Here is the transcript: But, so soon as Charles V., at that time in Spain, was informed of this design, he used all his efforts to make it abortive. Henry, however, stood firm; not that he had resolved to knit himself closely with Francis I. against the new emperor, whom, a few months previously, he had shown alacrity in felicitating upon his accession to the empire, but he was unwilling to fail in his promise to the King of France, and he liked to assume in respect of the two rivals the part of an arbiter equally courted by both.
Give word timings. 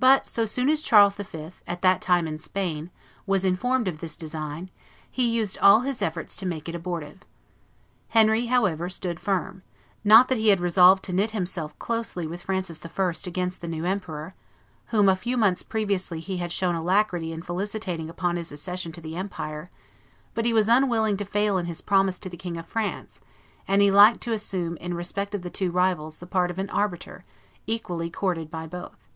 But, 0.00 0.26
so 0.26 0.44
soon 0.44 0.70
as 0.70 0.80
Charles 0.80 1.14
V., 1.14 1.50
at 1.66 1.82
that 1.82 2.00
time 2.00 2.28
in 2.28 2.38
Spain, 2.38 2.92
was 3.26 3.44
informed 3.44 3.88
of 3.88 3.98
this 3.98 4.16
design, 4.16 4.70
he 5.10 5.28
used 5.28 5.58
all 5.58 5.80
his 5.80 6.00
efforts 6.02 6.36
to 6.36 6.46
make 6.46 6.68
it 6.68 6.76
abortive. 6.76 7.22
Henry, 8.10 8.46
however, 8.46 8.88
stood 8.88 9.18
firm; 9.18 9.64
not 10.04 10.28
that 10.28 10.38
he 10.38 10.48
had 10.50 10.60
resolved 10.60 11.02
to 11.02 11.12
knit 11.12 11.32
himself 11.32 11.76
closely 11.80 12.28
with 12.28 12.44
Francis 12.44 12.80
I. 12.86 13.10
against 13.26 13.60
the 13.60 13.66
new 13.66 13.84
emperor, 13.84 14.36
whom, 14.92 15.08
a 15.08 15.16
few 15.16 15.36
months 15.36 15.64
previously, 15.64 16.20
he 16.20 16.36
had 16.36 16.52
shown 16.52 16.76
alacrity 16.76 17.32
in 17.32 17.42
felicitating 17.42 18.08
upon 18.08 18.36
his 18.36 18.52
accession 18.52 18.92
to 18.92 19.00
the 19.00 19.16
empire, 19.16 19.68
but 20.32 20.44
he 20.44 20.52
was 20.52 20.68
unwilling 20.68 21.16
to 21.16 21.24
fail 21.24 21.58
in 21.58 21.66
his 21.66 21.80
promise 21.80 22.20
to 22.20 22.28
the 22.28 22.36
King 22.36 22.56
of 22.56 22.66
France, 22.66 23.20
and 23.66 23.82
he 23.82 23.90
liked 23.90 24.20
to 24.20 24.32
assume 24.32 24.76
in 24.76 24.94
respect 24.94 25.34
of 25.34 25.42
the 25.42 25.50
two 25.50 25.72
rivals 25.72 26.18
the 26.18 26.26
part 26.26 26.52
of 26.52 26.60
an 26.60 26.70
arbiter 26.70 27.24
equally 27.66 28.08
courted 28.08 28.48
by 28.48 28.64
both. 28.64 29.08